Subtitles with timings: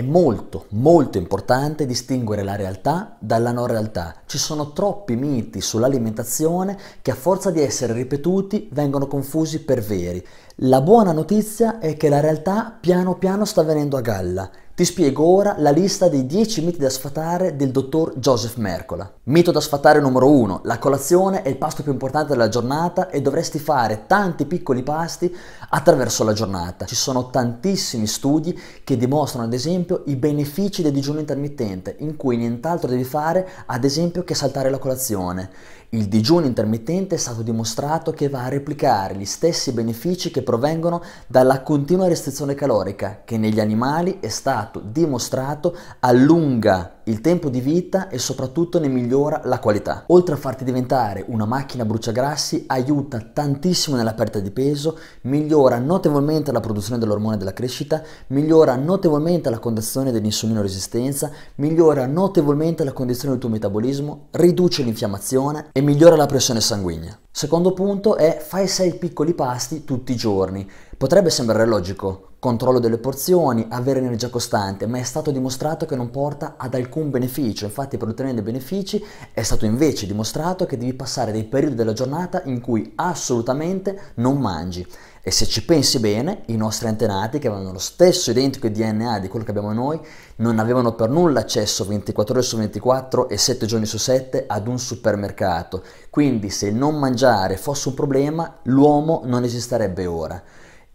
[0.00, 4.14] È molto, molto importante distinguere la realtà dalla non realtà.
[4.24, 10.26] Ci sono troppi miti sull'alimentazione che a forza di essere ripetuti vengono confusi per veri.
[10.62, 14.50] La buona notizia è che la realtà piano piano sta venendo a galla.
[14.80, 19.12] Ti spiego ora la lista dei 10 miti da sfatare del dottor Joseph Mercola.
[19.24, 20.62] Mito da sfatare numero 1.
[20.64, 25.36] La colazione è il pasto più importante della giornata e dovresti fare tanti piccoli pasti
[25.68, 26.86] attraverso la giornata.
[26.86, 32.38] Ci sono tantissimi studi che dimostrano ad esempio i benefici del digiuno intermittente, in cui
[32.38, 35.50] nient'altro devi fare ad esempio che saltare la colazione.
[35.92, 41.02] Il digiuno intermittente è stato dimostrato che va a replicare gli stessi benefici che provengono
[41.26, 44.28] dalla continua restrizione calorica, che negli animali è
[44.70, 50.04] stato dimostrato allunga il tempo di vita e soprattutto ne migliora la qualità.
[50.08, 56.52] Oltre a farti diventare una macchina bruciagrassi, aiuta tantissimo nella perdita di peso, migliora notevolmente
[56.52, 63.32] la produzione dell'ormone della crescita, migliora notevolmente la condizione dell'insulino resistenza, migliora notevolmente la condizione
[63.32, 67.18] del tuo metabolismo, riduce l'infiammazione e migliora la pressione sanguigna.
[67.32, 70.68] Secondo punto è fai 6 piccoli pasti tutti i giorni.
[70.96, 76.10] Potrebbe sembrare logico, controllo delle porzioni, avere energia costante, ma è stato dimostrato che non
[76.10, 77.66] porta ad alcun beneficio.
[77.66, 81.92] Infatti per ottenere dei benefici è stato invece dimostrato che devi passare dei periodi della
[81.92, 84.84] giornata in cui assolutamente non mangi.
[85.22, 89.28] E se ci pensi bene, i nostri antenati, che avevano lo stesso identico DNA di
[89.28, 90.00] quello che abbiamo noi,
[90.36, 94.66] non avevano per nulla accesso 24 ore su 24 e 7 giorni su 7 ad
[94.66, 95.82] un supermercato.
[96.08, 100.42] Quindi se il non mangiare fosse un problema, l'uomo non esisterebbe ora.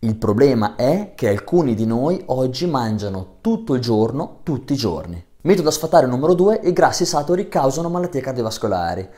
[0.06, 5.26] Il problema è che alcuni di noi oggi mangiano tutto il giorno, tutti i giorni.
[5.42, 9.10] Metodo da sfatare numero 2, i grassi saturi causano malattie cardiovascolari.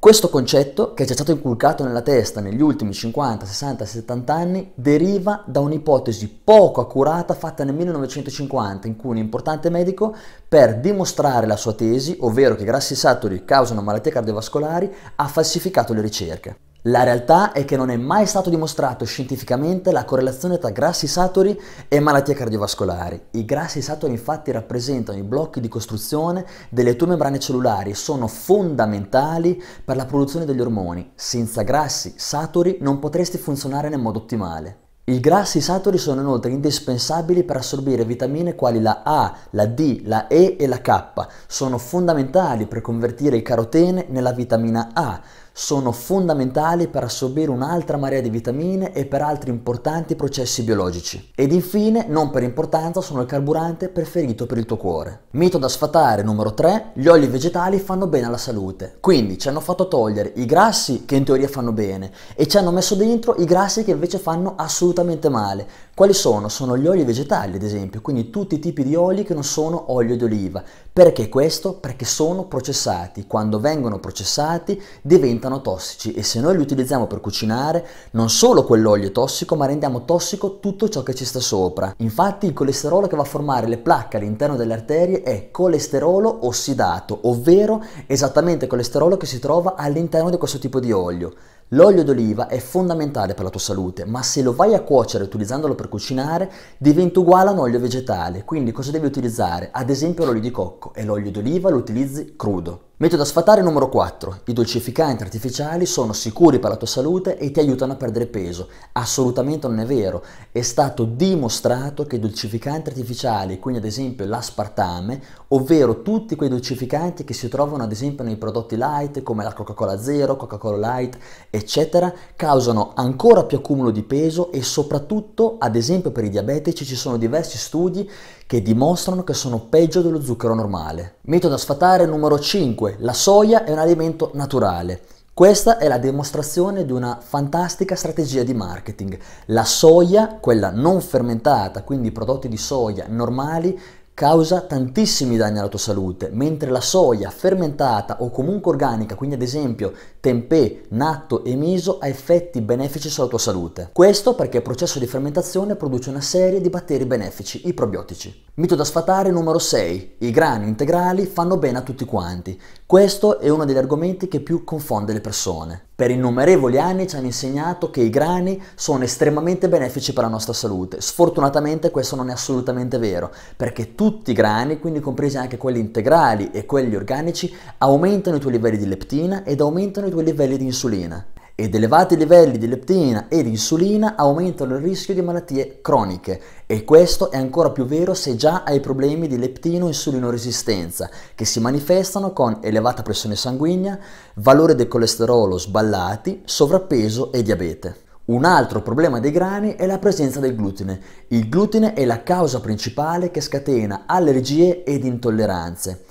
[0.00, 4.72] Questo concetto, che ci è stato inculcato nella testa negli ultimi 50, 60, 70 anni,
[4.74, 10.12] deriva da un'ipotesi poco accurata fatta nel 1950, in cui un importante medico,
[10.48, 15.92] per dimostrare la sua tesi, ovvero che i grassi saturi causano malattie cardiovascolari, ha falsificato
[15.92, 16.65] le ricerche.
[16.88, 21.60] La realtà è che non è mai stato dimostrato scientificamente la correlazione tra grassi saturi
[21.88, 23.20] e malattie cardiovascolari.
[23.32, 28.28] I grassi saturi infatti rappresentano i blocchi di costruzione delle tue membrane cellulari e sono
[28.28, 31.10] fondamentali per la produzione degli ormoni.
[31.16, 34.84] Senza grassi saturi non potresti funzionare nel modo ottimale.
[35.08, 40.28] I grassi saturi sono inoltre indispensabili per assorbire vitamine quali la A, la D, la
[40.28, 41.26] E e la K.
[41.48, 45.20] Sono fondamentali per convertire il carotene nella vitamina A
[45.58, 51.30] sono fondamentali per assorbire un'altra marea di vitamine e per altri importanti processi biologici.
[51.34, 55.20] Ed infine, non per importanza, sono il carburante preferito per il tuo cuore.
[55.30, 58.98] Mito da sfatare numero 3, gli oli vegetali fanno bene alla salute.
[59.00, 62.70] Quindi ci hanno fatto togliere i grassi che in teoria fanno bene e ci hanno
[62.70, 65.66] messo dentro i grassi che invece fanno assolutamente male.
[65.96, 66.50] Quali sono?
[66.50, 69.94] Sono gli oli vegetali, ad esempio, quindi tutti i tipi di oli che non sono
[69.94, 70.62] olio di oliva.
[70.92, 71.72] Perché questo?
[71.72, 73.26] Perché sono processati.
[73.26, 79.08] Quando vengono processati diventano tossici e se noi li utilizziamo per cucinare, non solo quell'olio
[79.08, 81.94] è tossico, ma rendiamo tossico tutto ciò che ci sta sopra.
[81.96, 87.20] Infatti il colesterolo che va a formare le placche all'interno delle arterie è colesterolo ossidato,
[87.22, 91.32] ovvero esattamente colesterolo che si trova all'interno di questo tipo di olio.
[91.70, 95.74] L'olio d'oliva è fondamentale per la tua salute, ma se lo vai a cuocere utilizzandolo
[95.74, 98.44] per cucinare, diventa uguale a un olio vegetale.
[98.44, 99.70] Quindi cosa devi utilizzare?
[99.72, 102.82] Ad esempio l'olio di cocco e l'olio d'oliva lo utilizzi crudo.
[102.98, 104.40] Metodo da sfatare numero 4.
[104.46, 108.70] I dolcificanti artificiali sono sicuri per la tua salute e ti aiutano a perdere peso.
[108.92, 110.24] Assolutamente non è vero.
[110.50, 117.24] È stato dimostrato che i dolcificanti artificiali, quindi ad esempio l'aspartame, ovvero tutti quei dolcificanti
[117.24, 121.18] che si trovano ad esempio nei prodotti light come la Coca-Cola Zero, Coca-Cola Light,
[121.50, 126.96] eccetera, causano ancora più accumulo di peso e soprattutto, ad esempio per i diabetici, ci
[126.96, 128.10] sono diversi studi
[128.46, 131.16] che dimostrano che sono peggio dello zucchero normale.
[131.22, 132.96] Metodo da sfatare numero 5.
[133.00, 135.00] La soia è un alimento naturale.
[135.34, 139.18] Questa è la dimostrazione di una fantastica strategia di marketing.
[139.46, 143.78] La soia, quella non fermentata, quindi prodotti di soia normali,
[144.16, 149.42] causa tantissimi danni alla tua salute, mentre la soia fermentata o comunque organica, quindi ad
[149.42, 153.90] esempio tempeh, natto e miso, ha effetti benefici sulla tua salute.
[153.92, 158.44] Questo perché il processo di fermentazione produce una serie di batteri benefici, i probiotici.
[158.54, 160.14] Mito da sfatare numero 6.
[160.20, 162.58] I grani integrali fanno bene a tutti quanti.
[162.88, 165.86] Questo è uno degli argomenti che più confonde le persone.
[165.96, 170.52] Per innumerevoli anni ci hanno insegnato che i grani sono estremamente benefici per la nostra
[170.52, 171.00] salute.
[171.00, 176.52] Sfortunatamente questo non è assolutamente vero, perché tutti i grani, quindi compresi anche quelli integrali
[176.52, 180.66] e quelli organici, aumentano i tuoi livelli di leptina ed aumentano i tuoi livelli di
[180.66, 181.26] insulina.
[181.58, 186.84] Ed elevati livelli di leptina e di insulina aumentano il rischio di malattie croniche e
[186.84, 192.34] questo è ancora più vero se già hai problemi di leptino-insulino resistenza che si manifestano
[192.34, 193.98] con elevata pressione sanguigna,
[194.34, 198.04] valore del colesterolo sballati, sovrappeso e diabete.
[198.26, 201.00] Un altro problema dei grani è la presenza del glutine.
[201.28, 206.04] Il glutine è la causa principale che scatena allergie ed intolleranze.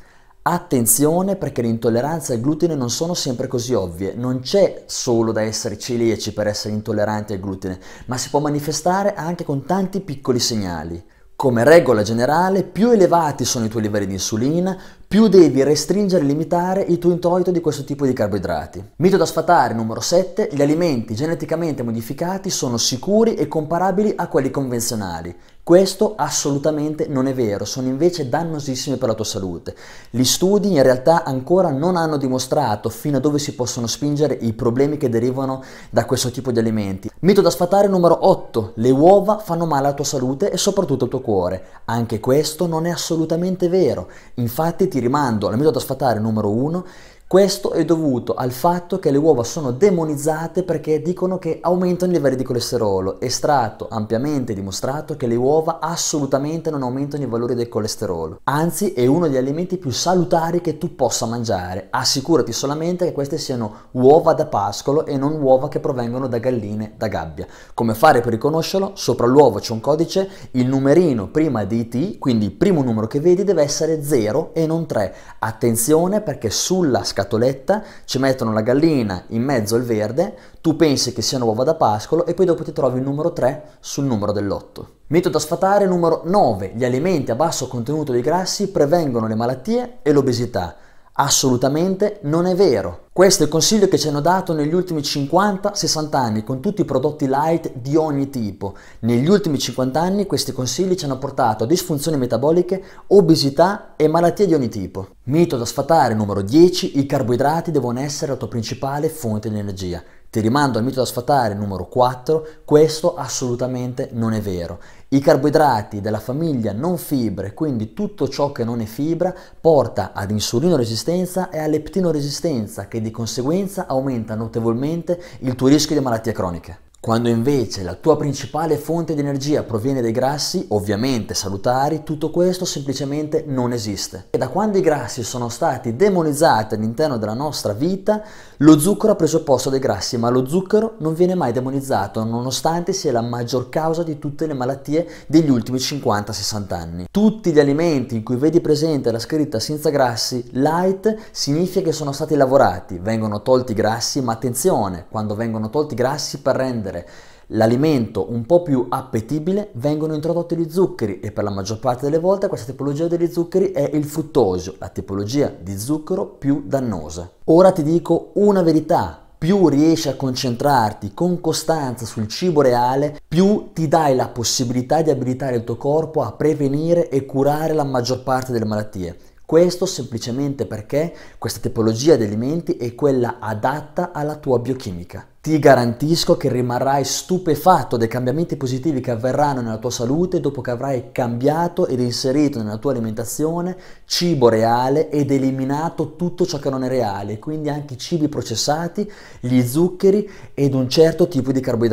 [0.47, 5.41] Attenzione perché le intolleranze al glutine non sono sempre così ovvie, non c'è solo da
[5.41, 10.37] essere celiaci per essere intolleranti al glutine, ma si può manifestare anche con tanti piccoli
[10.37, 11.03] segnali.
[11.35, 14.77] Come regola generale, più elevati sono i tuoi livelli di insulina,
[15.15, 18.83] più devi restringere e limitare il tuo introito di questo tipo di carboidrati.
[18.97, 24.51] Mito da sfatare numero 7, gli alimenti geneticamente modificati sono sicuri e comparabili a quelli
[24.51, 25.33] convenzionali.
[25.65, 29.75] Questo assolutamente non è vero, sono invece dannosissimi per la tua salute.
[30.11, 34.53] Gli studi in realtà ancora non hanno dimostrato fino a dove si possono spingere i
[34.53, 37.09] problemi che derivano da questo tipo di alimenti.
[37.21, 41.09] Mito da sfatare numero 8, le uova fanno male alla tua salute e soprattutto al
[41.09, 41.65] tuo cuore.
[41.85, 44.07] Anche questo non è assolutamente vero.
[44.35, 46.85] Infatti ti rimando al mito da sfatare numero 1
[47.35, 52.15] questo è dovuto al fatto che le uova sono demonizzate perché dicono che aumentano i
[52.15, 53.19] livelli di colesterolo.
[53.19, 58.39] È stato ampiamente dimostrato che le uova assolutamente non aumentano i valori del colesterolo.
[58.45, 61.87] Anzi, è uno degli alimenti più salutari che tu possa mangiare.
[61.89, 66.93] Assicurati solamente che queste siano uova da pascolo e non uova che provengono da galline
[66.95, 67.47] da gabbia.
[67.73, 68.91] Come fare per riconoscerlo?
[68.93, 73.19] Sopra l'uovo c'è un codice, il numerino prima di T, quindi il primo numero che
[73.19, 75.13] vedi deve essere 0 e non 3.
[75.39, 81.21] Attenzione perché sulla scatoletta, ci mettono la gallina in mezzo al verde, tu pensi che
[81.21, 84.85] siano uova da pascolo e poi dopo ti trovi il numero 3 sul numero dell'8.
[85.07, 86.73] Mito da sfatare numero 9.
[86.75, 90.75] Gli alimenti a basso contenuto di grassi prevengono le malattie e l'obesità.
[91.17, 93.07] Assolutamente non è vero.
[93.13, 96.85] Questo è il consiglio che ci hanno dato negli ultimi 50-60 anni con tutti i
[96.85, 98.75] prodotti light di ogni tipo.
[98.99, 104.45] Negli ultimi 50 anni questi consigli ci hanno portato a disfunzioni metaboliche, obesità e malattie
[104.45, 105.07] di ogni tipo.
[105.23, 110.03] Mito da sfatare numero 10, i carboidrati devono essere la tua principale fonte di energia.
[110.35, 114.81] Ti rimando al mito da sfatare numero 4, questo assolutamente non è vero.
[115.07, 120.31] I carboidrati della famiglia non fibre, quindi tutto ciò che non è fibra, porta ad
[120.31, 126.03] insulino resistenza e a leptino resistenza che di conseguenza aumenta notevolmente il tuo rischio di
[126.03, 126.84] malattie croniche.
[127.05, 132.65] Quando invece la tua principale fonte di energia proviene dai grassi, ovviamente salutari, tutto questo
[132.65, 134.25] semplicemente non esiste.
[134.31, 138.23] E da quando i grassi sono stati demonizzati all'interno della nostra vita,
[138.57, 142.91] lo zucchero ha preso posto dei grassi, ma lo zucchero non viene mai demonizzato, nonostante
[142.91, 147.05] sia la maggior causa di tutte le malattie degli ultimi 50-60 anni.
[147.11, 152.13] Tutti gli alimenti in cui vedi presente la scritta senza grassi light significa che sono
[152.13, 156.55] stati lavorati, vengono tolti i grassi, ma attenzione, quando vengono tolti i grassi per
[156.95, 162.05] rendere l'alimento un po' più appetibile vengono introdotti gli zuccheri e per la maggior parte
[162.05, 167.29] delle volte questa tipologia degli zuccheri è il fruttosio, la tipologia di zucchero più dannosa.
[167.45, 173.69] Ora ti dico una verità, più riesci a concentrarti con costanza sul cibo reale, più
[173.73, 178.23] ti dai la possibilità di abilitare il tuo corpo a prevenire e curare la maggior
[178.23, 179.33] parte delle malattie.
[179.45, 185.23] Questo semplicemente perché questa tipologia di alimenti è quella adatta alla tua biochimica.
[185.39, 190.71] Ti garantisco che rimarrai stupefatto dei cambiamenti positivi che avverranno nella tua salute dopo che
[190.71, 196.83] avrai cambiato ed inserito nella tua alimentazione cibo reale ed eliminato tutto ciò che non
[196.83, 199.07] è reale, quindi anche i cibi processati,
[199.39, 201.83] gli zuccheri ed un certo tipo di carboidrati.